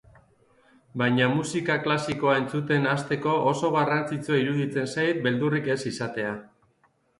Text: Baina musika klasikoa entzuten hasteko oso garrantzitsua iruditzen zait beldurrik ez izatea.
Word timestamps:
Baina 1.01 1.27
musika 1.33 1.75
klasikoa 1.83 2.33
entzuten 2.39 2.89
hasteko 2.95 3.37
oso 3.53 3.71
garrantzitsua 3.77 4.41
iruditzen 4.47 4.91
zait 4.97 5.23
beldurrik 5.29 5.73
ez 5.77 5.81
izatea. 5.95 6.35